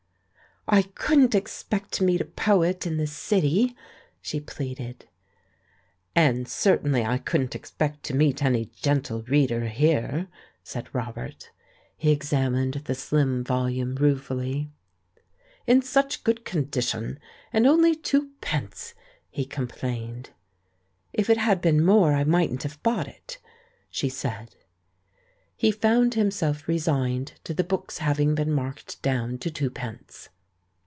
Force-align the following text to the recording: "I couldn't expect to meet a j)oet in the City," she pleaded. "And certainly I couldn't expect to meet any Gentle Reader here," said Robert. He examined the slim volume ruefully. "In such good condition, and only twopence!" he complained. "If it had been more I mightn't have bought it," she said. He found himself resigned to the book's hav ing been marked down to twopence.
"I 0.67 0.83
couldn't 0.83 1.35
expect 1.35 1.91
to 1.93 2.03
meet 2.03 2.21
a 2.21 2.25
j)oet 2.25 2.85
in 2.85 2.95
the 2.97 3.07
City," 3.07 3.75
she 4.21 4.39
pleaded. 4.39 5.09
"And 6.15 6.47
certainly 6.47 7.03
I 7.03 7.17
couldn't 7.17 7.55
expect 7.55 8.03
to 8.03 8.13
meet 8.15 8.41
any 8.43 8.65
Gentle 8.75 9.23
Reader 9.23 9.67
here," 9.67 10.27
said 10.63 10.87
Robert. 10.93 11.49
He 11.97 12.11
examined 12.11 12.75
the 12.85 12.95
slim 12.95 13.43
volume 13.43 13.95
ruefully. 13.95 14.69
"In 15.67 15.81
such 15.81 16.23
good 16.23 16.45
condition, 16.45 17.19
and 17.51 17.65
only 17.65 17.95
twopence!" 17.95 18.93
he 19.29 19.45
complained. 19.45 20.29
"If 21.11 21.27
it 21.29 21.37
had 21.39 21.59
been 21.59 21.83
more 21.83 22.13
I 22.13 22.23
mightn't 22.23 22.63
have 22.63 22.81
bought 22.83 23.07
it," 23.07 23.39
she 23.89 24.07
said. 24.09 24.55
He 25.57 25.71
found 25.71 26.13
himself 26.13 26.67
resigned 26.67 27.33
to 27.45 27.53
the 27.55 27.63
book's 27.65 27.97
hav 27.97 28.19
ing 28.19 28.35
been 28.35 28.53
marked 28.53 29.01
down 29.01 29.39
to 29.39 29.49
twopence. 29.49 30.29